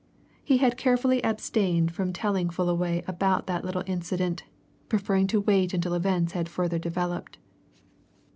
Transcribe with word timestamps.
He 0.43 0.57
had 0.57 0.77
carefully 0.79 1.23
abstained 1.23 1.91
from 1.91 2.11
telling 2.11 2.49
Fullaway 2.49 3.03
about 3.07 3.45
that 3.45 3.63
little 3.63 3.83
incident, 3.85 4.43
preferring 4.89 5.27
to 5.27 5.39
wait 5.41 5.75
until 5.75 5.93
events 5.93 6.31
had 6.33 6.49
further 6.49 6.79
developed. 6.79 7.37